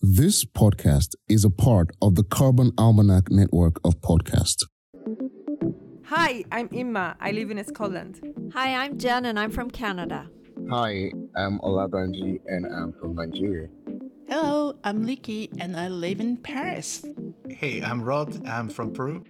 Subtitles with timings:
[0.00, 4.64] This podcast is a part of the Carbon Almanac network of podcasts.
[6.06, 7.16] Hi, I'm Imma.
[7.20, 8.20] I live in Scotland.
[8.52, 10.28] Hi, I'm Jen and I'm from Canada.
[10.70, 13.68] Hi, I'm Olabanji and I'm from Nigeria.
[14.28, 17.04] Hello, I'm Leekei and I live in Paris.
[17.48, 18.46] Hey, I'm Rod.
[18.46, 19.24] I'm from Peru.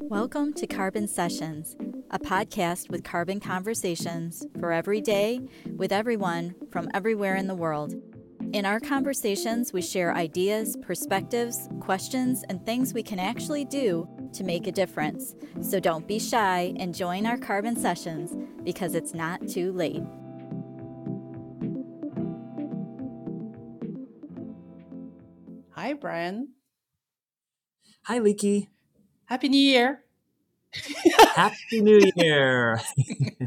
[0.00, 1.74] Welcome to Carbon Sessions,
[2.10, 5.40] a podcast with carbon conversations for every day
[5.76, 7.94] with everyone from everywhere in the world.
[8.56, 14.44] In our conversations, we share ideas, perspectives, questions, and things we can actually do to
[14.44, 15.34] make a difference.
[15.60, 18.34] So don't be shy and join our carbon sessions
[18.64, 20.02] because it's not too late.
[25.72, 26.54] Hi, Brian.
[28.04, 28.68] Hi, Leekei.
[29.26, 30.05] Happy New Year.
[31.34, 32.80] Happy New Year.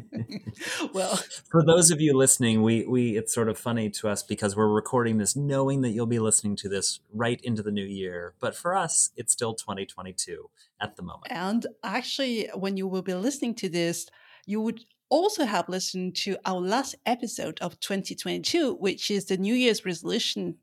[0.94, 1.18] well,
[1.50, 4.68] for those of you listening, we we it's sort of funny to us because we're
[4.68, 8.34] recording this knowing that you'll be listening to this right into the new year.
[8.40, 10.50] But for us, it's still 2022
[10.82, 11.28] at the moment.
[11.32, 14.08] And actually, when you will be listening to this,
[14.46, 19.56] you would also have listened to our last episode of 2022, which is the New
[19.56, 20.56] Year's resolution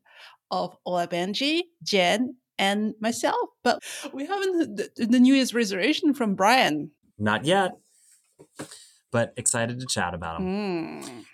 [0.50, 3.50] of Olabanji, Jen, and myself.
[3.62, 6.90] But we haven't the, the New Year's resolution from Brian.
[7.18, 7.72] Not yet,
[9.10, 11.02] but excited to chat about them.
[11.02, 11.24] Mm.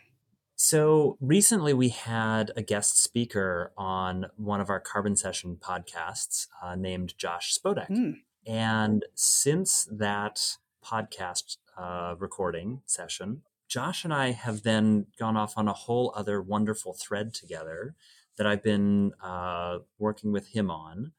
[0.54, 6.76] So recently, we had a guest speaker on one of our Carbon Session podcasts uh,
[6.76, 7.90] named Josh Spodek.
[7.90, 8.18] Mm.
[8.46, 15.66] And since that podcast uh, recording session, Josh and I have then gone off on
[15.66, 17.94] a whole other wonderful thread together
[18.38, 21.12] that I've been uh, working with him on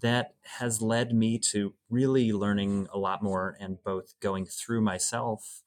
[0.00, 5.62] that has led me to really learning a lot more and both going through myself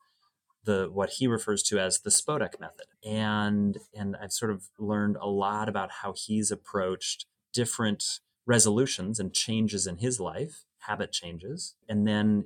[0.63, 2.85] the what he refers to as the Spodek method.
[3.03, 9.33] And and I've sort of learned a lot about how he's approached different resolutions and
[9.33, 12.45] changes in his life habit changes and then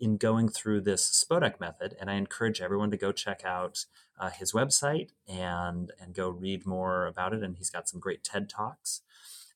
[0.00, 3.86] in going through this Spodek method, and I encourage everyone to go check out
[4.18, 7.42] uh, his website and and go read more about it.
[7.42, 9.02] And he's got some great TED talks.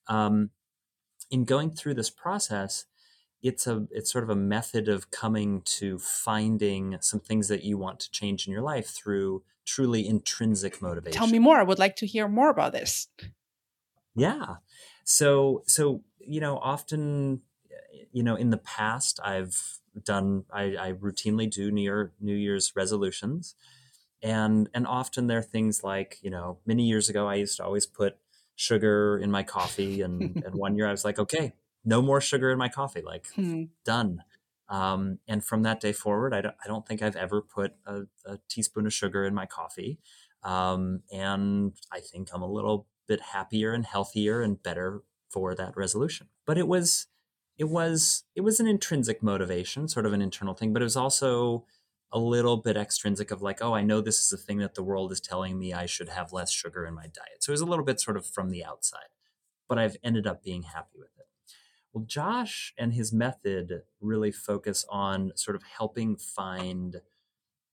[0.07, 0.51] Um,
[1.29, 2.85] in going through this process,
[3.41, 7.77] it's a it's sort of a method of coming to finding some things that you
[7.77, 11.17] want to change in your life through truly intrinsic motivation.
[11.17, 11.57] Tell me more.
[11.57, 13.07] I would like to hear more about this.
[14.15, 14.55] Yeah.
[15.03, 17.41] So so you know often
[18.11, 22.73] you know in the past I've done I, I routinely do New Year New Year's
[22.75, 23.55] resolutions,
[24.21, 27.85] and and often they're things like you know many years ago I used to always
[27.85, 28.17] put
[28.55, 31.53] sugar in my coffee, and and one year I was like okay
[31.85, 33.63] no more sugar in my coffee like hmm.
[33.85, 34.23] done.
[34.67, 38.01] Um, and from that day forward, I don't, I don't think I've ever put a,
[38.25, 39.97] a teaspoon of sugar in my coffee.
[40.43, 45.75] Um, and I think I'm a little bit happier and healthier and better for that
[45.75, 46.27] resolution.
[46.45, 47.07] But it was
[47.59, 50.95] it was it was an intrinsic motivation, sort of an internal thing, but it was
[50.95, 51.65] also
[52.11, 54.81] a little bit extrinsic of like, oh, I know this is a thing that the
[54.81, 57.43] world is telling me I should have less sugar in my diet.
[57.43, 59.11] So it was a little bit sort of from the outside,
[59.67, 61.27] but I've ended up being happy with it.
[61.93, 67.01] Well, Josh and his method really focus on sort of helping find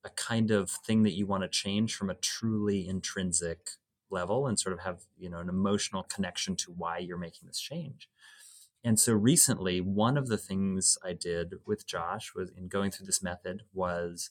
[0.04, 3.70] a kind of thing that you want to change from a truly intrinsic
[4.10, 7.60] level and sort of have, you know, an emotional connection to why you're making this
[7.60, 8.08] change.
[8.86, 13.06] And so recently, one of the things I did with Josh was in going through
[13.06, 14.30] this method was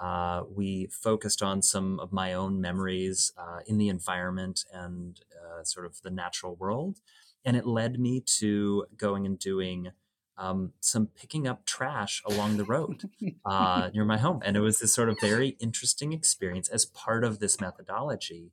[0.00, 5.62] uh, we focused on some of my own memories uh, in the environment and uh,
[5.64, 7.00] sort of the natural world.
[7.44, 9.90] And it led me to going and doing
[10.38, 13.10] um, some picking up trash along the road
[13.44, 14.40] uh, near my home.
[14.42, 18.52] And it was this sort of very interesting experience as part of this methodology.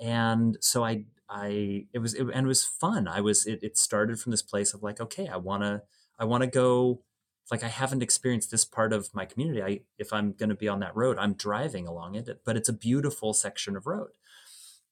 [0.00, 3.08] And so I I it was it, and it was fun.
[3.08, 5.82] I was it, it started from this place of like, okay, I wanna
[6.18, 7.02] I wanna go
[7.50, 9.62] like I haven't experienced this part of my community.
[9.62, 12.74] I if I'm gonna be on that road, I'm driving along it, but it's a
[12.74, 14.10] beautiful section of road.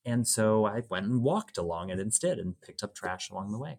[0.04, 3.58] And so I went and walked along it instead and picked up trash along the
[3.58, 3.78] way.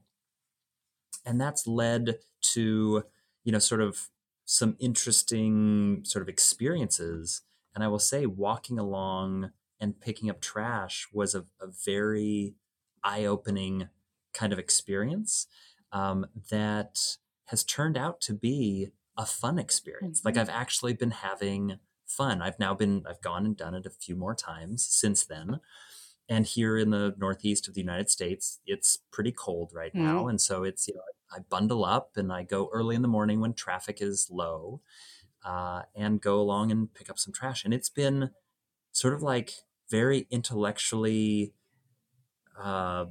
[1.26, 2.20] And that's led
[2.54, 3.04] to,
[3.44, 4.10] you know, sort of
[4.46, 7.42] some interesting sort of experiences.
[7.74, 9.52] And I will say, walking along
[9.82, 12.54] and picking up trash was a, a very
[13.04, 13.90] eye-opening
[14.34, 15.48] kind of experience
[15.92, 20.20] um, that has turned out to be a fun experience.
[20.20, 20.28] Mm-hmm.
[20.28, 22.42] Like I've actually been having fun.
[22.42, 25.60] I've now been I've gone and done it a few more times since then.
[26.30, 30.06] And here in the northeast of the United States, it's pretty cold right mm-hmm.
[30.06, 31.02] now, and so it's you know
[31.34, 34.82] I bundle up and I go early in the morning when traffic is low,
[35.44, 37.66] uh, and go along and pick up some trash.
[37.66, 38.30] And it's been
[38.94, 39.54] sort of like
[39.92, 41.54] very intellectually
[42.58, 43.06] uh,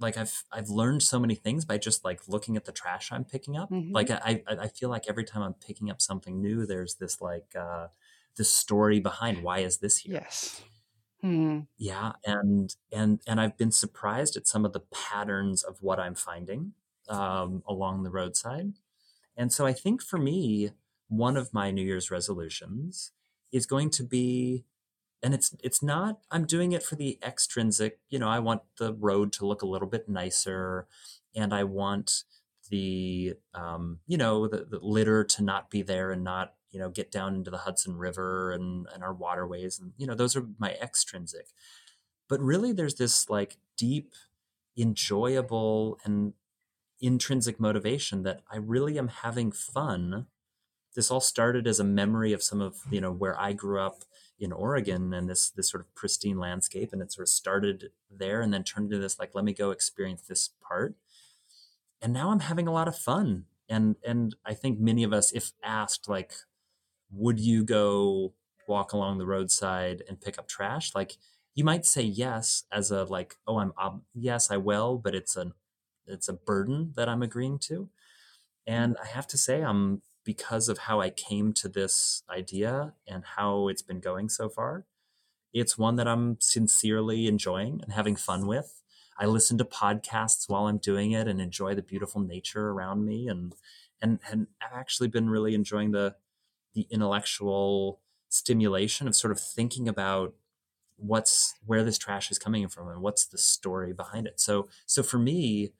[0.00, 3.24] like I've I've learned so many things by just like looking at the trash I'm
[3.24, 3.70] picking up.
[3.70, 3.94] Mhm.
[3.94, 7.20] Like I I I feel like every time I'm picking up something new, there's this
[7.20, 7.88] like uh,
[8.36, 10.14] this story behind why is this here?
[10.22, 10.62] Yes.
[11.22, 11.60] Hmm.
[11.78, 16.14] Yeah, and and and I've been surprised at some of the patterns of what I'm
[16.14, 16.74] finding
[17.08, 18.74] um, along the roadside.
[19.36, 20.72] And so I think for me,
[21.08, 23.12] one of my New Year's resolutions
[23.52, 24.64] is going to be
[25.26, 28.94] and it's it's not i'm doing it for the extrinsic you know i want the
[28.94, 30.86] road to look a little bit nicer
[31.34, 32.22] and i want
[32.70, 36.88] the um, you know the, the litter to not be there and not you know
[36.88, 40.46] get down into the hudson river and, and our waterways and you know those are
[40.58, 41.46] my extrinsic.
[42.28, 44.14] But really there's this like deep
[44.76, 46.34] enjoyable and
[47.00, 50.26] intrinsic motivation that i really am having fun
[50.96, 54.02] this all started as a memory of some of you know where i grew up
[54.38, 58.40] in Oregon and this this sort of pristine landscape, and it sort of started there
[58.40, 60.94] and then turned into this like let me go experience this part.
[62.02, 65.32] And now I'm having a lot of fun, and and I think many of us,
[65.32, 66.34] if asked like,
[67.10, 68.34] would you go
[68.68, 70.94] walk along the roadside and pick up trash?
[70.94, 71.16] Like
[71.54, 75.36] you might say yes as a like oh I'm ob- yes I will, but it's
[75.36, 75.54] an
[76.06, 77.88] it's a burden that I'm agreeing to.
[78.66, 79.02] And mm-hmm.
[79.02, 83.68] I have to say I'm because of how I came to this idea and how
[83.68, 84.84] it's been going so far.
[85.54, 88.82] It's one that I'm sincerely enjoying and having fun with.
[89.18, 93.28] I listen to podcasts while I'm doing it and enjoy the beautiful nature around me
[93.28, 93.54] and
[94.02, 96.16] and and I've actually been really enjoying the
[96.74, 100.34] the intellectual stimulation of sort of thinking about
[100.96, 104.40] what's where this trash is coming from and what's the story behind it.
[104.40, 105.72] So so for me,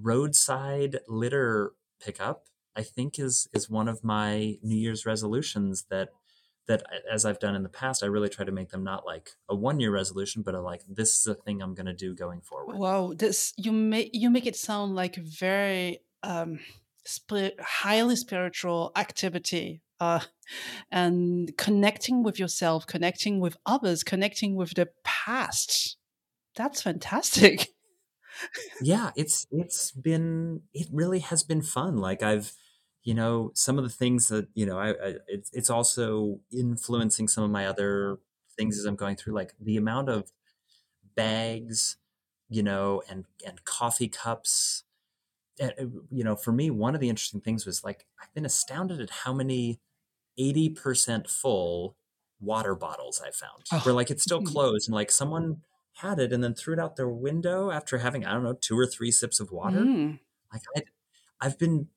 [0.00, 6.10] roadside litter pickup I think is is one of my New Year's resolutions that
[6.66, 6.82] that
[7.12, 9.54] as I've done in the past, I really try to make them not like a
[9.54, 12.40] one year resolution, but a like this is a thing I'm going to do going
[12.40, 12.76] forward.
[12.76, 16.60] Wow, this you make you make it sound like a very um,
[17.60, 20.20] highly spiritual activity, uh,
[20.90, 25.96] and connecting with yourself, connecting with others, connecting with the past.
[26.56, 27.68] That's fantastic.
[28.80, 31.98] yeah, it's it's been it really has been fun.
[31.98, 32.54] Like I've
[33.04, 37.28] you know some of the things that you know I, I it's it's also influencing
[37.28, 38.18] some of my other
[38.56, 40.32] things as I'm going through like the amount of
[41.16, 41.96] bags
[42.48, 44.84] you know and and coffee cups
[45.60, 45.72] and,
[46.10, 49.10] you know for me one of the interesting things was like I've been astounded at
[49.10, 49.80] how many
[50.38, 51.96] 80% full
[52.40, 53.80] water bottles I found Oh.
[53.80, 55.62] where like it's still closed and like someone
[55.94, 58.78] had it and then threw it out their window after having I don't know two
[58.78, 60.18] or three sips of water Mm.
[60.52, 60.82] like I,
[61.40, 61.88] I've been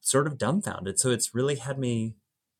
[0.00, 0.98] sort of dumbfounded.
[0.98, 2.16] So it's really had me.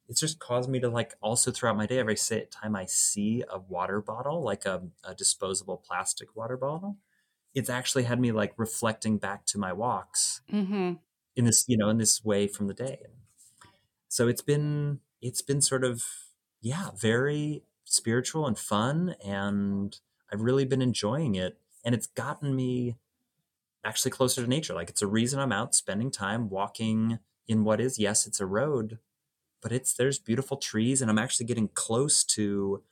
[0.08, 2.16] It's just caused me to like also throughout my day, every
[2.50, 6.98] time I see a water bottle, like a, a disposable plastic water bottle,
[7.54, 10.98] it's actually had me like reflecting back to my walks hmm
[11.36, 13.06] in this, you know, in this way from the day.
[14.08, 16.04] So it's been, it's been sort of,
[16.60, 19.14] yeah, very spiritual and fun.
[19.24, 19.98] And
[20.32, 21.58] I've really been enjoying it.
[21.84, 22.96] And it's gotten me
[23.84, 24.74] actually closer to nature.
[24.74, 28.46] Like it's a reason I'm out spending time walking in what is, yes, it's a
[28.46, 29.00] road,
[29.62, 32.84] but it's there's beautiful trees, and I'm actually getting close to,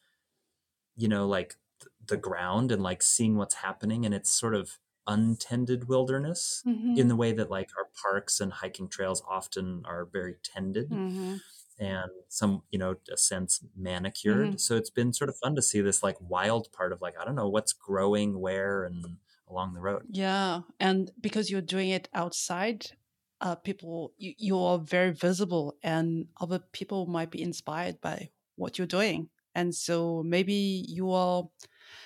[0.97, 4.79] you know, like th- the ground and like seeing what's happening, and it's sort of
[5.07, 10.05] untended wilderness hmm in the way that like our parks and hiking trails often are
[10.05, 11.37] very tended hmm
[11.79, 14.61] and some you know a sense manicured.
[14.61, 17.25] So it's been sort of fun to see this like wild part of like i
[17.25, 20.09] don't know what's growing where and along the road.
[20.09, 22.97] Yeah, and because you're doing it outside,
[23.41, 28.79] uh, people you, you are very visible, and other people might be inspired by what
[28.79, 31.45] you're doing, and so maybe you are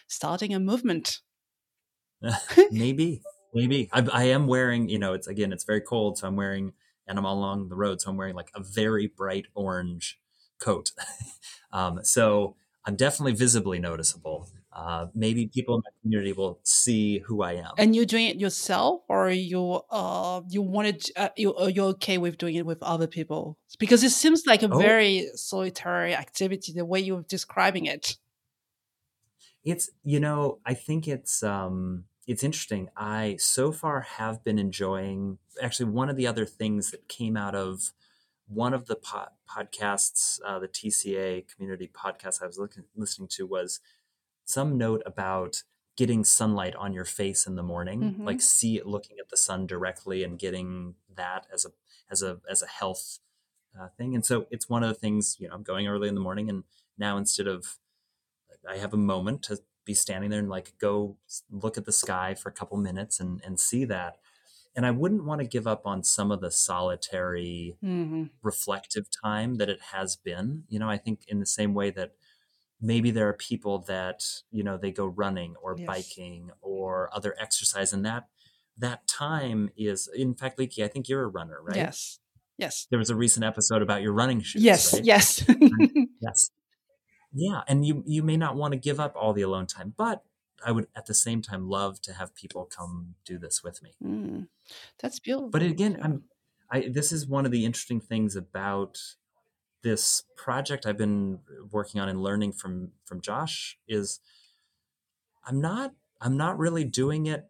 [0.09, 1.21] starting a movement.
[2.71, 3.23] maybe
[3.55, 3.89] maybe.
[3.93, 6.73] I, I am wearing you know it's again it's very cold so i'm wearing
[7.07, 10.21] and i'm along the road so i'm wearing like a very bright orange
[10.59, 10.93] coat.
[11.73, 17.43] Um, so i'm definitely visibly noticeable uh, maybe people in my community will see who
[17.43, 21.67] i am And you're doing it yourself, or you uh you wanted uh, you uh,
[21.67, 23.59] you're okay with doing it with other people?
[23.79, 24.79] Because it seems like a Oh.
[24.79, 28.17] very solitary activity the way you're describing it.
[29.65, 35.39] it's you know i think it's um it's interesting i so far have been enjoying
[35.63, 37.93] actually one of the other things that came out of
[38.49, 43.47] one of the po- podcasts uh, the tca community podcast i was looking, listening to
[43.47, 43.81] was
[44.51, 45.63] some note about
[45.97, 48.27] getting sunlight on your face in the morning Mhm.
[48.27, 51.71] like see it looking at the sun directly and getting that as a
[52.11, 53.19] as a as a health
[53.79, 54.15] uh, thing.
[54.15, 56.51] And so it's one of the things you know i'm going early in the morning
[56.51, 56.65] and
[56.99, 57.79] now instead of
[58.69, 61.17] I have a moment to be standing there and like go
[61.51, 64.19] look at the sky for a couple minutes and and see that.
[64.77, 69.57] And i wouldn't want to give up on some of the solitary hmm reflective time
[69.57, 70.65] that it has been.
[70.69, 72.15] You know i think in the same way that
[72.81, 75.87] maybe there are people that you know they go running or Yes.
[75.87, 78.29] biking or other exercise and that
[78.79, 82.19] that time is in fact Leekei i think you're a runner right Yes.
[82.59, 82.87] Yes.
[82.91, 84.95] there was a recent episode about your running shoes Yes.
[84.95, 85.05] right?
[85.05, 85.45] Yes.
[86.21, 86.51] yes
[87.33, 90.25] yeah and you you may not want to give up all the alone time but
[90.67, 93.91] i would at the same time love to have people come do this with me
[94.03, 94.49] Mm.
[95.01, 95.49] That's beautiful.
[95.51, 96.25] but again i'm
[96.71, 98.99] i this is one of the interesting things about
[99.83, 101.39] this project i've been
[101.71, 104.21] working on and learning from from josh is
[105.47, 107.49] i'm not i'm not really doing it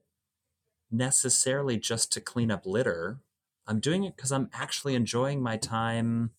[0.91, 3.21] necessarily just to clean up litter
[3.67, 6.31] i'm doing it because i'm actually enjoying my time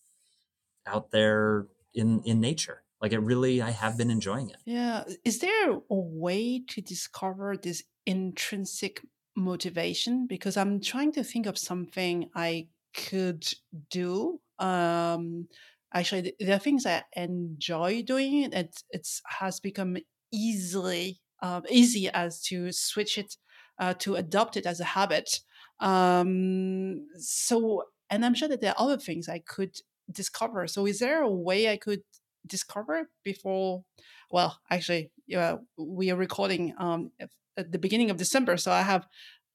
[0.86, 5.04] out there in in nature like it really i have been enjoying it Yeah.
[5.24, 9.02] Is there a way to discover this intrinsic
[9.36, 10.26] motivation?
[10.26, 13.46] Because I'm trying to think of something I could
[13.90, 14.40] do.
[14.58, 15.48] Um,
[15.94, 18.52] actually, th- there are things I enjoy doing.
[18.52, 19.96] It it's has become
[20.32, 23.36] easily um, easy as to switch it
[23.78, 25.40] uh, to adopt it as a habit.
[25.80, 29.76] Um, so, and I'm sure that there are other things I could
[30.10, 30.66] discover.
[30.68, 32.02] So, is there a way I could
[32.46, 33.84] discover before?
[34.30, 38.82] Well, actually, uh, we are recording um, at at the beginning of December, so I
[38.82, 39.06] have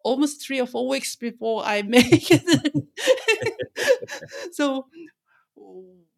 [0.04, 2.86] almost three or four weeks before I make it.
[4.52, 4.88] so,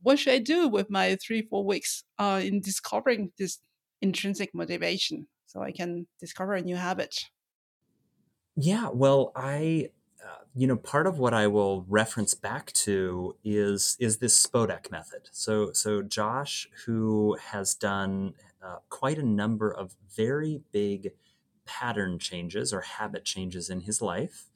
[0.02, 3.60] what should I do with my three four weeks uh, in discovering this
[4.02, 7.16] intrinsic motivation, so I can discover a new habit?
[8.56, 9.90] Yeah, well, I,
[10.24, 14.92] uh, you know, part of what I will reference back to is is this Spodek
[14.92, 15.30] method.
[15.32, 21.12] So, so Josh, who has done uh, quite a number of very big
[21.66, 24.50] pattern changes or habit changes in his life,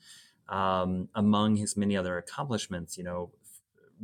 [0.50, 3.32] um, among his many other accomplishments, you know,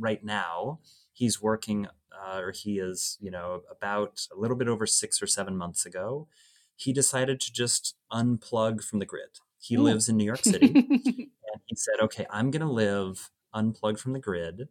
[0.00, 0.80] right now
[1.12, 5.26] he's working, uh, or he is, you know, about a little bit over six or
[5.26, 6.26] seven months ago,
[6.76, 9.38] he decided to just unplug from the grid.
[9.58, 9.82] He Ooh.
[9.82, 14.14] lives in New York City, and he said, "Okay, I'm going to live unplugged from
[14.14, 14.68] the grid."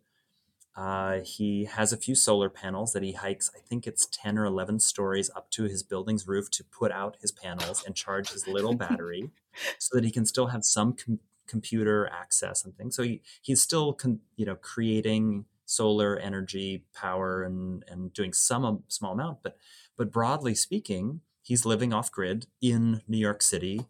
[0.76, 3.52] Uh, he has a few solar panels that he hikes.
[3.56, 7.18] I think it's ten or eleven stories up to his building's roof to put out
[7.22, 9.30] his panels and charge his little battery,
[9.78, 12.96] so that he can still have some com- computer access and things.
[12.96, 18.66] So he, he's still, con- you know, creating solar energy power and and doing some
[18.66, 19.58] um, small amount, but
[19.98, 23.86] but broadly speaking, he's living off grid in New York City,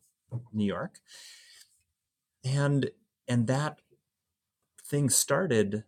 [0.51, 0.99] New York,
[2.43, 2.91] and
[3.27, 3.79] and that
[4.83, 5.83] thing started.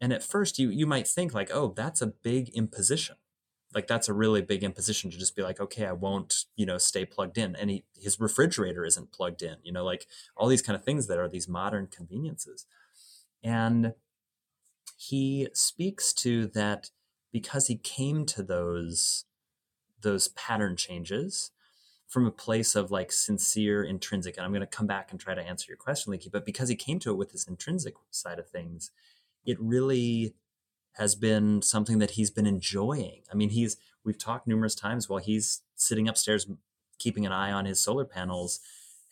[0.00, 3.16] And at first, you you might think like, oh, that's a big imposition.
[3.74, 6.78] Like that's a really big imposition to just be like, okay, I won't, you know,
[6.78, 7.56] stay plugged in.
[7.56, 9.56] And he, his refrigerator isn't plugged in.
[9.62, 12.66] You know, like all these kind of things that are these modern conveniences.
[13.42, 13.94] And
[14.96, 16.90] he speaks to that
[17.32, 19.24] because he came to those
[20.00, 21.50] those pattern changes
[22.06, 25.34] from a place of like sincere intrinsic and i'm going to come back and try
[25.34, 28.38] to answer your question Leekei but because he came to it with this intrinsic side
[28.38, 28.90] of things
[29.46, 30.34] it really
[30.92, 33.22] has been something that he's been enjoying.
[33.30, 36.46] I mean he's we've talked numerous times while he's sitting upstairs
[36.98, 38.60] keeping an eye on his solar panels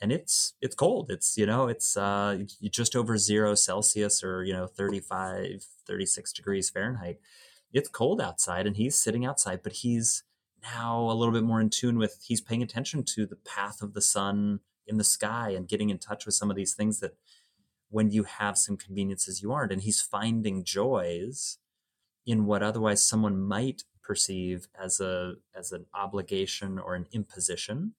[0.00, 1.10] and it's it's cold.
[1.10, 6.70] It's you know it's uh just over zero celsius or you know 35 36 degrees
[6.70, 7.18] fahrenheit.
[7.72, 10.22] It's cold outside and he's sitting outside but he's
[10.62, 13.94] now a little bit more in tune with he's paying attention to the path of
[13.94, 17.14] the sun in the sky and getting in touch with some of these things that
[17.90, 19.72] when you have some conveniences you aren't.
[19.72, 21.58] And he's finding joys
[22.26, 27.94] in what otherwise someone might perceive as a as an obligation or an imposition.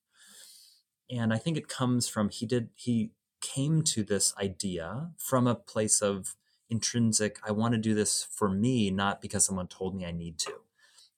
[1.10, 5.54] And i think it comes from he did he came to this idea from a
[5.54, 6.36] place of
[6.70, 10.38] intrinsic i want to do this for me not because someone told me i need
[10.38, 10.52] to.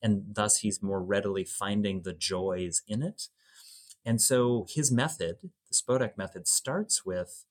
[0.03, 3.29] And thus he's more readily finding the joys in it.
[4.05, 7.45] And so his method the spodek method starts with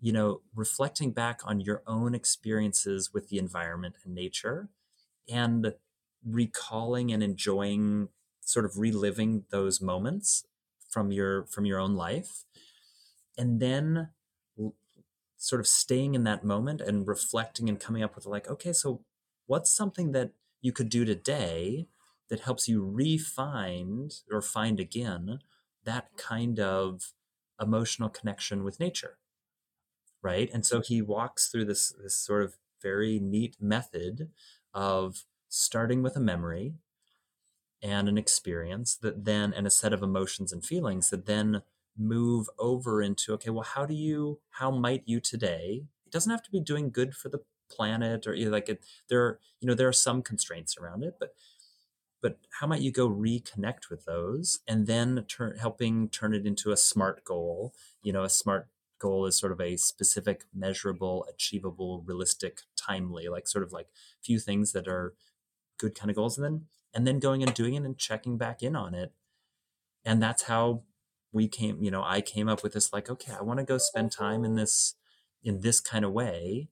[0.00, 4.68] you know reflecting back on your own experiences with the environment and nature
[5.28, 5.74] and
[6.24, 8.08] recalling and enjoying
[8.40, 10.44] sort of reliving those moments
[10.88, 12.44] from your from your own life.
[13.36, 14.10] And then
[15.36, 19.04] sort of staying in that moment and reflecting and coming up with like okay so
[19.46, 20.30] what's something that
[20.62, 21.86] you could do today
[22.30, 25.40] that helps you re-find or find again
[25.84, 27.12] that kind of
[27.60, 29.18] emotional connection with nature?
[30.22, 30.50] Right?
[30.54, 34.30] And so he walks through this this sort of very neat method
[34.74, 36.74] of starting with a memory
[37.82, 41.62] and an experience that then and a set of emotions and feelings that then
[41.96, 46.42] move over into okay well how do you how might you today it doesn't have
[46.42, 47.40] to be doing good for the
[47.70, 51.04] planet or you know, like it, there are you know there are some constraints around
[51.04, 51.34] it but
[52.20, 56.72] but how might you go reconnect with those and then turn helping turn it into
[56.72, 62.02] a smart goal you know a smart goal is sort of a specific measurable achievable
[62.06, 63.88] realistic timely like sort of like
[64.22, 65.14] few things that are
[65.78, 68.62] good kind of goals and then and then going and doing it and checking back
[68.62, 69.12] in on it.
[70.04, 70.82] And that's how
[71.32, 73.76] we came you know i came up with this like okay i want to go
[73.76, 74.94] spend time in this
[75.42, 76.68] in this kind of way.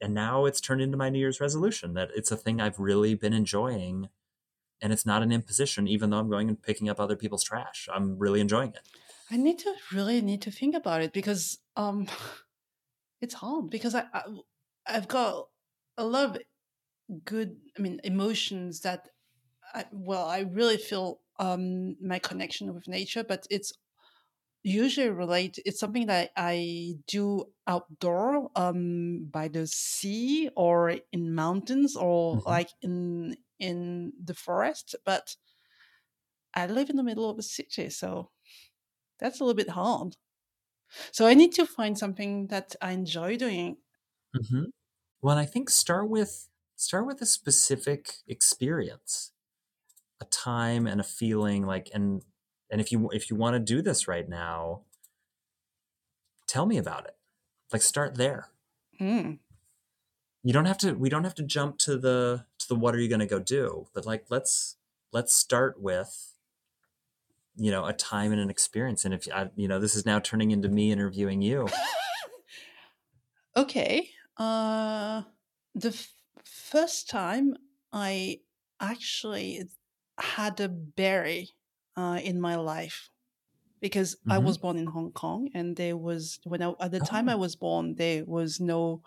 [0.00, 3.14] And now it's turned into my new year's resolution that it's a thing i've really
[3.14, 4.08] been enjoying
[4.80, 7.88] and it's not an imposition even though i'm going and picking up other people's trash.
[7.92, 8.80] I'm really enjoying it
[9.30, 12.06] I need to really need to think about it because um,
[13.20, 14.24] it's hard because I, I
[14.86, 15.48] I've got
[15.96, 16.42] a lot of
[17.24, 19.10] good I mean emotions that
[19.74, 23.72] I, well I really feel um my connection with nature but it's
[24.64, 31.96] usually relate it's something that I do outdoor um by the sea or in mountains
[31.96, 32.42] or Mhm.
[32.46, 35.36] like in in the forest but
[36.54, 38.32] I live in the middle of a city so
[39.18, 40.16] that's a little bit hard.
[41.12, 43.78] So I need to find something that I enjoy doing.
[44.34, 44.64] hmm
[45.22, 49.32] well i think start with start with a specific experience
[50.20, 52.24] a time and a feeling like and
[52.70, 54.84] and if you if you want to do this right now
[56.46, 57.16] tell me about it
[57.72, 58.50] like start there
[59.00, 59.38] Mm.
[60.42, 62.98] you don't have to we don't have to jump to the to the what are
[63.00, 64.76] you going to go do but like let's
[65.12, 66.35] let's start with
[67.56, 70.18] you know a time and an experience and if I, you know this is now
[70.20, 71.68] turning into me interviewing you
[73.56, 74.10] Okay.
[74.36, 75.22] Uh,
[75.74, 76.12] the f-
[76.44, 77.56] first time
[77.92, 78.40] I
[78.80, 79.68] actually
[80.18, 81.50] had a berry
[81.96, 83.10] uh, in my life
[83.80, 84.38] because I Mhm.
[84.38, 87.36] was born in Hong Kong, and there was when I, at the time I Oh.
[87.36, 89.02] was born, there was no.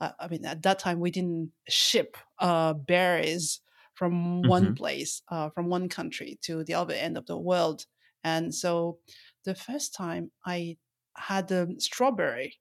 [0.00, 3.60] Uh, I mean, at that time we didn't ship uh, berries
[3.94, 4.74] from one Mhm.
[4.74, 7.86] place, uh, from one country to the other end of the world,
[8.24, 8.98] and so
[9.44, 10.78] the first time I
[11.16, 12.60] had a strawberry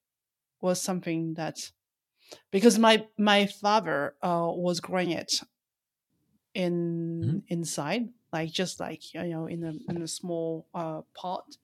[0.62, 1.72] was something that
[2.52, 5.42] because my my father uh, was growing it
[6.54, 11.58] in inside like just like you know in a in a small uh, pot.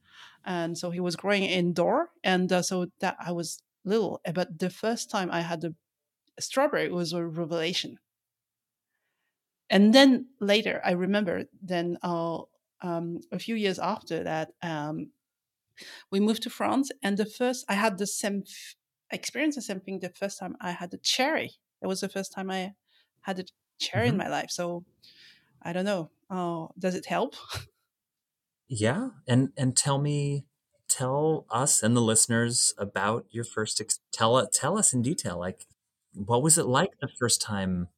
[0.46, 4.22] And so he was growing indoor and uh, so that i was little.
[4.34, 5.76] But the first time i had the
[6.40, 8.00] strawberry was a revelation
[9.70, 12.42] and then later i remember then uh,
[12.82, 15.12] um, a few years after that um,
[16.12, 18.76] we moved to france and the first i had the same f-
[19.12, 20.56] experience the same thing the first time.
[20.62, 21.54] I had a cherry.
[21.82, 22.74] It was the first time i
[23.22, 23.46] had a
[23.80, 24.18] cherry in Mhm.
[24.18, 24.86] my life so
[25.64, 27.36] i don't know uh, does it help?
[28.68, 30.46] Yeah and and tell me
[30.88, 35.66] tell us and the listeners about your first ex- tell tell us in detail like
[36.14, 37.90] what was it like the first time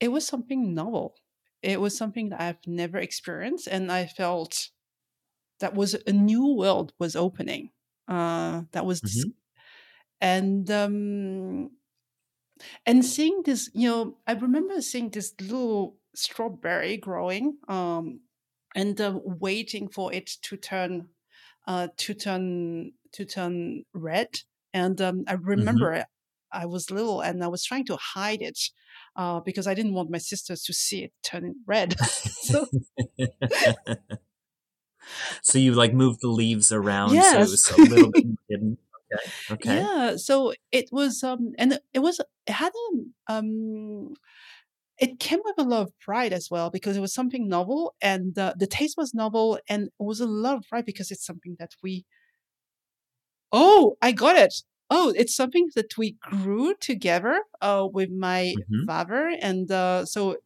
[0.00, 1.16] it was something novel
[1.62, 4.70] it was something that i've never experienced and i felt
[5.60, 7.72] that was a new world was opening
[8.08, 9.32] uh, that was Mhm.
[10.20, 11.70] and um,
[12.86, 18.20] and seeing this you know i remember seeing this little strawberry growing um,
[18.74, 21.08] and uh, waiting for it to turn
[21.66, 24.28] uh, to turn to turn red
[24.72, 26.06] and um, i remember it-
[26.52, 28.58] i was little and i was trying to hide it
[29.18, 31.96] uh, because i didn't want my sisters to see it turning red.
[32.48, 32.66] So
[35.42, 38.78] so you like moved the leaves around so it was a little bit hidden?
[39.12, 39.74] Okay okay.
[39.74, 44.14] Yeah, so it was um and it- it was it had a um
[44.98, 48.38] it came with a lot of pride as well because it was something novel and
[48.38, 51.56] uh, the taste was novel and it was a lot of pride because it's something
[51.60, 52.04] that we
[53.52, 54.54] Oh, I got it.
[54.90, 58.86] Oh, it's something that we grew together uh with my Mhm.
[58.86, 60.38] father and uh so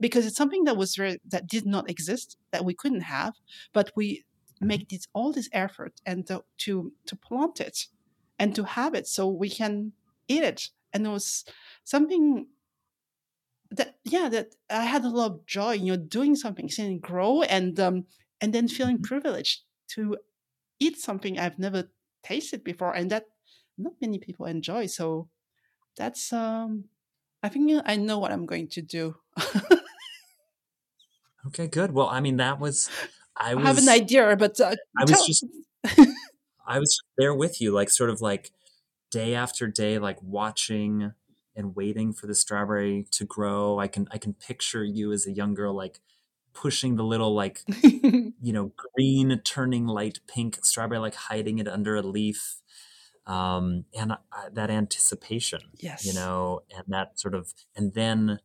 [0.00, 3.34] because it's something that was very that did not exist that we couldn't have
[3.72, 4.24] but we
[4.60, 7.88] make this all this effort and to to, to plant it
[8.38, 9.92] and to have it so we can
[10.28, 11.44] eat it and it was
[11.84, 12.48] something
[13.70, 17.00] that yeah that i had a lot of joy you know doing something seeing it
[17.02, 18.06] grow and um
[18.40, 20.16] and then feeling privileged to
[20.80, 21.90] eat something i've never
[22.24, 23.26] tasted before and that
[23.78, 25.28] not many people enjoy so
[25.96, 26.84] that's um
[27.42, 29.16] i think i know what i'm going to do.
[31.46, 31.92] Okay good.
[31.92, 32.90] Well i mean that was
[33.36, 35.46] i I have an idea, but uh, I was tell- just
[36.66, 38.50] I was there with you, like sort of like
[39.10, 41.12] day after day, like watching
[41.54, 43.78] and waiting for the strawberry to grow.
[43.78, 46.00] I can I can picture you as a young girl, like
[46.52, 51.94] pushing the little like you know green turning light pink strawberry like hiding it under
[51.96, 52.56] a leaf
[53.26, 54.16] um and uh,
[54.52, 56.06] that anticipation yes.
[56.06, 58.38] you know and that sort of and then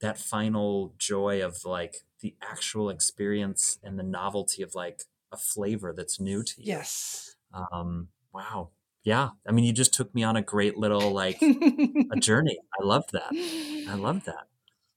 [0.00, 5.02] that final joy of like the actual experience and the novelty of like
[5.32, 6.68] a flavor that's new to you.
[6.68, 7.36] Yes.
[7.72, 8.70] Um wow.
[9.02, 9.30] Yeah.
[9.46, 12.58] I mean you just took me on a great little like a journey.
[12.80, 13.32] I loved that.
[13.32, 14.46] I loved that.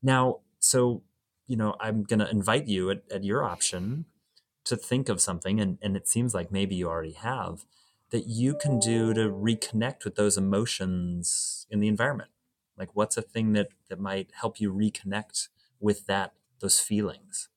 [0.01, 1.03] Now so
[1.51, 4.05] you know i'm going to invite you at, at your option
[4.63, 7.65] to think of something and, and it seems like maybe you already have
[8.11, 12.31] that you can do to reconnect with those emotions in the environment?
[12.77, 17.49] Like what's a thing that that might help you reconnect with that those feelings?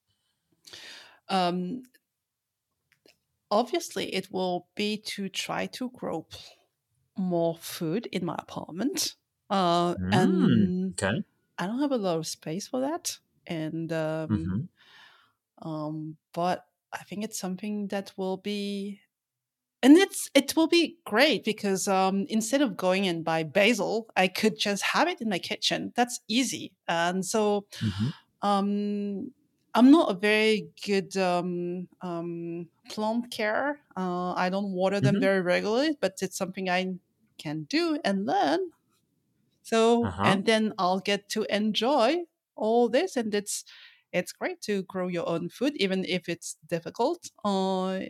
[1.28, 1.84] Um
[3.50, 6.26] obviously it will be to try to grow
[7.16, 9.14] more food in my apartment
[9.50, 11.22] uh mm, and okay.
[11.58, 14.68] I don't have a lot of space for that and um,
[15.60, 15.68] mm-hmm.
[15.68, 19.00] um but i think it's something that will be
[19.84, 24.28] and it's it will be great because um instead of going and buy basil i
[24.28, 28.08] could just have it in my kitchen that's easy and so Mm-hmm.
[28.42, 29.32] um
[29.74, 35.20] i'm not a very good um um plant care uh i don't water them Mhm.
[35.20, 36.94] very regularly but it's something i
[37.38, 38.60] can do and learn
[39.62, 40.24] so Uh-huh.
[40.24, 42.18] and then i'll get to enjoy
[42.56, 43.64] all this and it's
[44.12, 48.00] it's great to grow your own food even if it's difficult uh,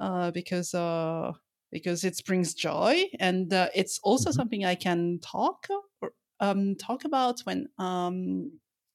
[0.00, 1.32] uh because uh
[1.70, 4.34] because it brings joy and uh, it's also Mhm.
[4.34, 5.66] something i can talk
[6.00, 8.52] or, um talk about when um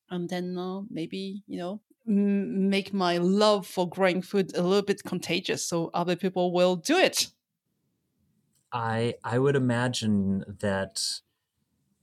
[0.09, 4.81] and then uh, maybe you know m- make my love for growing food a little
[4.85, 7.27] bit contagious so other people will do it
[8.71, 11.21] I I would imagine that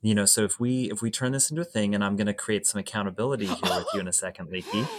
[0.03, 2.27] you know so if we if we turn this into a thing and I'm going
[2.27, 4.87] to create some accountability here with you in a second, Leekei.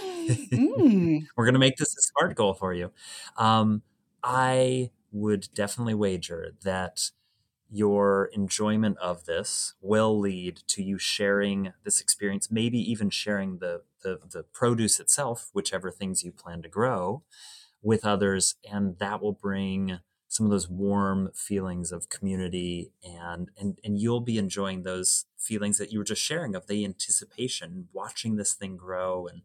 [0.53, 2.91] Mm, We're going to make this a smart goal for you.
[3.37, 3.81] Um,
[4.23, 7.11] I would definitely wager that
[7.69, 13.83] your enjoyment of this will lead to you sharing this experience, maybe even sharing the,
[14.03, 17.23] the, the produce itself, whichever things you plan to grow,
[17.81, 18.55] with others.
[18.69, 24.21] And that will bring some of those warm feelings of community and, and, and you'll
[24.21, 28.77] be enjoying those feelings that you were just sharing of the anticipation, watching this thing
[28.77, 29.41] grow and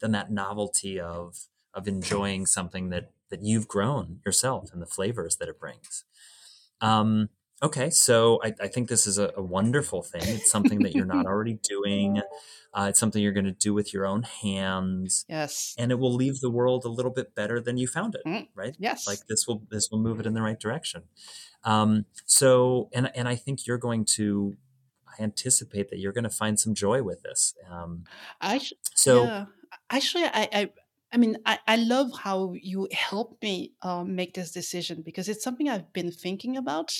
[0.00, 5.36] then that novelty of of enjoying something that that you've grown yourself and the flavors
[5.36, 6.04] that it brings.
[6.80, 7.30] Um,
[7.62, 10.22] okay, so I, I think this is a, a wonderful thing.
[10.24, 12.20] It's something that you're not already doing.
[12.74, 16.14] Uh, it's something you're going to do with your own hands, yes and it will
[16.14, 18.20] leave the world a little bit better than you found it.
[18.26, 18.76] Mm, Right?
[18.78, 21.04] yes Like this will this will move it in the right direction.
[21.64, 24.54] Um, so, and and I think you're going to.
[25.18, 27.54] I anticipate that you're going to find some joy with this.
[27.70, 28.04] Um,
[28.40, 29.24] I sh- so.
[29.24, 29.44] yeah
[29.90, 30.70] actually i i
[31.16, 35.42] I mean, I, I love how you helped me um, make this decision because it's
[35.42, 36.94] something I've been thinking about,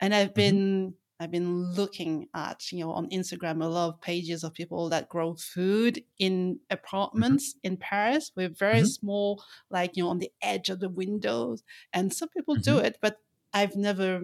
[0.00, 0.58] and I've Mhm.
[0.58, 4.88] been I've been looking at you know on Instagram a lot of pages of people
[4.90, 8.86] that grow food in apartments in Paris with very Mhm.
[8.86, 12.80] small like you know on the edge of the windows, and some people do Mhm.
[12.80, 13.22] it, but
[13.54, 14.22] I've never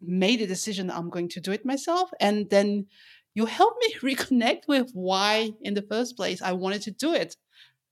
[0.00, 2.86] made a decision that I'm going to do it myself, and then
[3.34, 7.36] you help me reconnect with why in the first place I wanted to do it.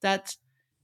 [0.03, 0.37] That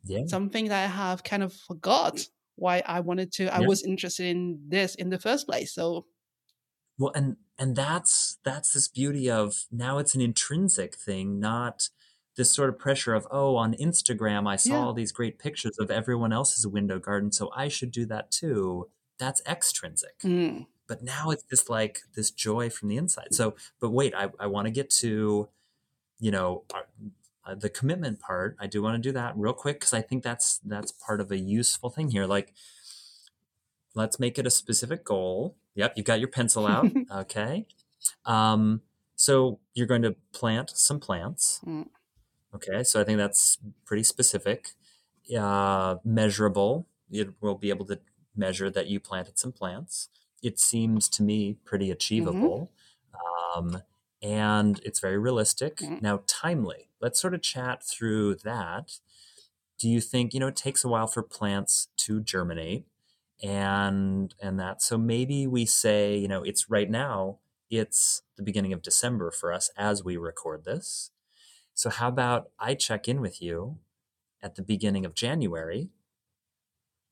[0.04, 0.24] Yeah.
[0.26, 2.20] something that I have kind of forgot
[2.56, 3.68] why I wanted to I Yeah.
[3.70, 5.74] was interested in this in the first place.
[5.74, 6.06] So
[6.98, 11.88] Well, and and that's that's this beauty of now it's an intrinsic thing, not
[12.36, 14.86] this sort of pressure of oh on Instagram I saw Yeah.
[14.86, 18.90] all these great pictures of everyone else's window garden, so I should do that too.
[19.18, 20.24] That's extrinsic.
[20.24, 23.28] mm, But now it's just like this joy from the inside.
[23.34, 25.48] So, but wait, I, I want to get to,
[26.18, 26.64] you know,
[27.48, 28.56] uh, the commitment part.
[28.58, 31.30] I do want to do that real quick because I think that's that's part of
[31.30, 32.26] a useful thing here.
[32.26, 32.54] Like,
[33.94, 35.56] let's make it a specific goal.
[35.74, 36.90] Yep, you've got your pencil out.
[37.14, 37.66] okay.
[38.24, 38.82] Um,
[39.14, 41.60] so you're going to plant some plants.
[41.66, 41.88] Mm.
[42.54, 44.70] Okay, so I think that's pretty specific,
[45.38, 46.86] uh, measurable.
[47.10, 47.98] You will be able to
[48.36, 50.08] measure that you planted some plants.
[50.42, 52.70] It seems to me pretty achievable,
[53.56, 53.82] um,
[54.22, 55.80] and it's very realistic.
[56.00, 56.90] Now, timely.
[57.00, 58.98] Let's sort of chat through that.
[59.78, 62.86] Do you think you know it takes a while for plants to germinate?
[63.42, 67.38] and and that so maybe we say you know it's right now
[67.70, 71.10] it's the beginning of december for us as we record this
[71.74, 73.78] so how about i check in with you
[74.42, 75.90] at the beginning of january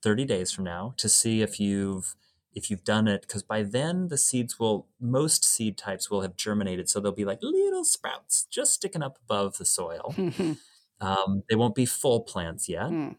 [0.02, 2.16] 30 days from now to see if you've
[2.56, 6.36] if you've done it, because by then the seeds will, most seed types will have
[6.36, 6.88] germinated.
[6.88, 10.14] So they'll be like little sprouts just sticking up above the soil.
[11.00, 12.86] um, they won't be full plants yet.
[12.86, 13.16] Mm.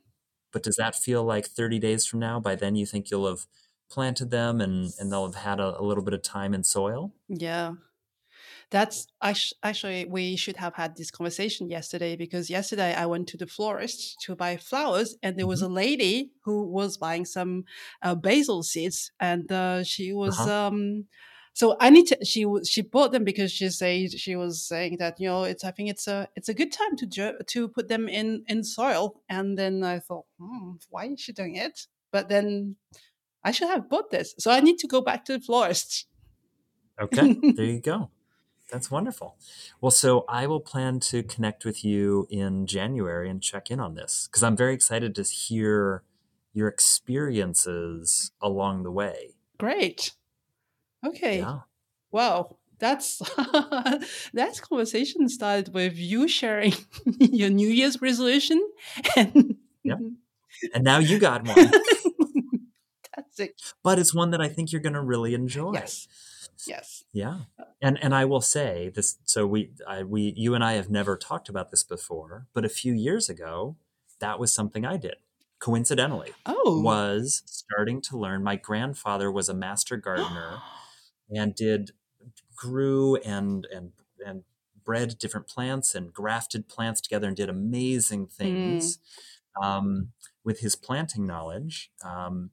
[0.51, 2.39] But does that feel like 30 days from now?
[2.39, 3.45] By then you think you'll have
[3.91, 7.13] planted them and, and they'll have had a, a little bit of time in soil?
[7.29, 7.73] Yeah.
[8.69, 13.47] That's actually we should have had this conversation yesterday because yesterday I went to the
[13.47, 15.63] florist to buy flowers and there was Mm-hmm.
[15.63, 17.63] a lady who was buying some
[18.01, 20.49] uh, basil seeds and uh, she was Uh-huh.
[20.49, 21.07] um
[21.53, 25.19] so I need to she she bought them because she said she was saying that
[25.19, 28.07] you know it's I think it's a it's a good time to to put them
[28.09, 32.75] in in soil and then I thought hmm, why is she doing it but then
[33.43, 36.07] I should have bought this so I need to go back to the florist
[36.99, 38.11] Okay, there you go.
[38.71, 39.37] That's wonderful.
[39.79, 43.93] Well, so I will plan to connect with you in January and check in on
[43.95, 46.03] this because I'm very excited to hear
[46.53, 49.35] your experiences along the way.
[49.57, 50.11] Great.
[51.05, 51.39] Okay.
[51.39, 51.59] Yeah.
[52.11, 52.57] Wow.
[52.79, 53.17] That's
[54.33, 56.73] that conversation started with you sharing
[57.19, 58.61] your New Year's resolution
[59.15, 59.99] and Yep.
[60.73, 61.71] And now you got one,
[63.15, 63.61] that's it.
[63.83, 65.73] but it's one that I think you're going to really enjoy.
[65.73, 66.07] Yes.
[66.65, 67.03] Yes.
[67.13, 67.41] Yeah.
[67.81, 71.17] And and I will say this so we I we you and I have never
[71.17, 73.77] talked about this before, but a few years ago
[74.19, 75.15] that was something I did.
[75.59, 76.81] Coincidentally, Oh.
[76.83, 80.59] was starting to learn my grandfather was a master gardener
[81.29, 81.91] and did
[82.55, 83.93] grew and and
[84.25, 84.43] and
[84.83, 88.99] bred different plants and grafted plants together and did amazing things
[89.61, 90.11] um,
[90.43, 91.91] with his planting knowledge.
[92.03, 92.51] Um,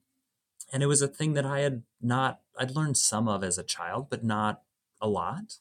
[0.74, 3.62] and it was a thing that I had not I'd learned some of as a
[3.62, 4.62] child, but not
[5.00, 5.58] a lot.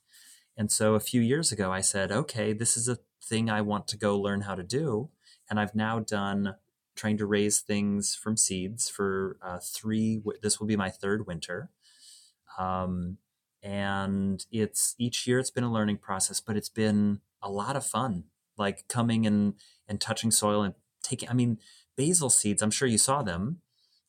[0.58, 3.88] And so a few years ago, I said, okay, this is a thing I want
[3.90, 5.10] to go learn how to do.
[5.50, 6.56] And I've now done
[6.96, 10.22] trying to raise things from seeds for uh, three.
[10.42, 11.70] This will be my third winter.
[12.58, 13.18] Um,
[13.62, 17.86] and it's each year it's been a learning process, but it's been a lot of
[17.86, 18.26] fun.
[18.58, 19.56] Like coming and
[19.88, 20.74] and touching soil and
[21.04, 21.30] taking.
[21.30, 21.60] I mean,
[21.98, 22.62] basil seeds.
[22.64, 23.60] I'm sure you saw them.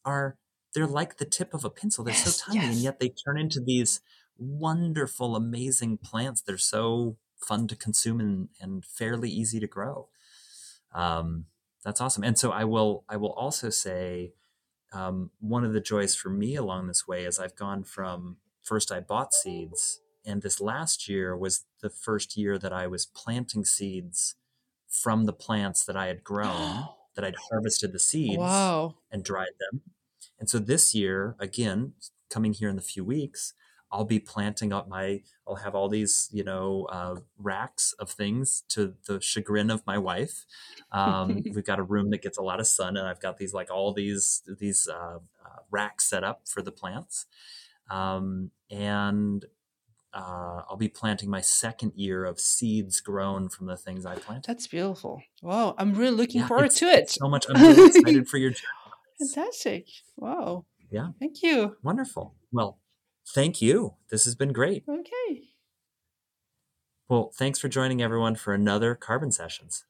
[0.05, 0.37] Are
[0.75, 2.05] they're like the tip of a pencil.
[2.05, 4.01] They're Yes, so tiny, and yet they turn into these
[4.39, 6.43] wonderful, amazing plants.
[6.43, 10.09] They're so fun to consume and, and fairly easy to grow.
[10.93, 11.47] Um,
[11.85, 12.25] that's awesome.
[12.25, 14.35] And so I will I will also say
[14.93, 18.93] um, one of the joys for me along this way is I've gone from first
[18.93, 23.65] I bought seeds, and this last year was the first year that I was planting
[23.65, 24.37] seeds
[24.89, 28.97] from the plants that I had grown, that I'd harvested the seeds Wow.
[29.11, 29.83] and dried them.
[30.39, 31.95] And so this year, again,
[32.31, 33.55] coming here in a few weeks,
[33.93, 38.65] I'll be planting up my, I'll have all these, you know, uh, racks of things
[38.71, 40.45] to the chagrin of my wife.
[40.91, 43.55] Um, we've got a room that gets a lot of sun, and I've got these,
[43.55, 47.27] like, all these, these uh, uh, racks set up for the plants.
[47.89, 49.45] Um, and
[50.13, 54.45] uh, I'll be planting my second year of seeds grown from the things I planted.
[54.47, 55.23] That's beautiful.
[55.43, 55.75] Wow.
[55.77, 57.11] I'm really looking Yeah, forward to it.
[57.11, 57.47] So much.
[57.49, 58.84] I'm really excited for your journey.
[59.19, 59.87] Fantastic.
[60.17, 60.67] Wow.
[60.91, 61.09] Yeah.
[61.19, 61.77] Thank you.
[61.83, 62.35] Wonderful.
[62.53, 62.81] Well,
[63.35, 63.95] thank you.
[64.11, 64.85] This has been great.
[64.89, 65.43] Okay.
[67.09, 69.85] Well, thanks for joining everyone for another Carbon Sessions.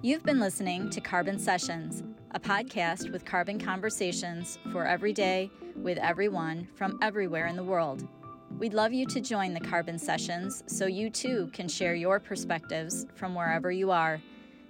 [0.00, 5.98] You've been listening to Carbon Sessions, a podcast with carbon conversations for every day with
[5.98, 8.06] everyone from everywhere in the world.
[8.58, 13.06] We'd love you to join the Carbon Sessions so you too can share your perspectives
[13.14, 14.20] from wherever you are.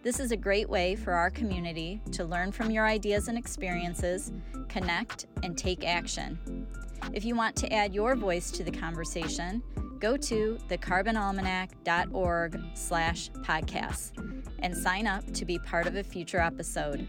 [0.03, 4.33] This is a great way for our community to learn from your ideas and experiences,
[4.69, 6.67] connect, and take action.
[7.13, 9.63] If you want to add your voice to the conversation,
[10.01, 14.11] go to thecarbonalmanac.org slash podcasts
[14.59, 17.07] and sign up to be part of a future episode.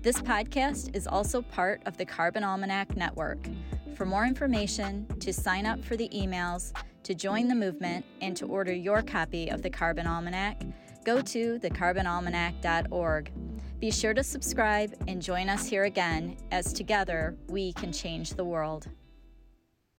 [0.00, 3.48] This podcast is also part of the Carbon Almanac Network.
[3.96, 6.72] For more information, to sign up for the emails,
[7.02, 10.62] to join the movement, and to order your copy of the Carbon Almanac,
[11.04, 13.32] go to thecarbonalmanac.org.
[13.78, 18.44] Be sure to subscribe and join us here again as together we can change the
[18.44, 18.88] world.